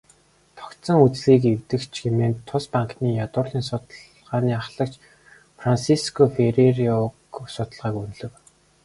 [0.57, 4.93] "Тогтсон үзлийг эвдэгч" хэмээн тус банкны ядуурлын судалгааны ахлагч
[5.59, 7.15] Франсиско Ферреира уг
[7.55, 8.33] судалгааг үнэлэв.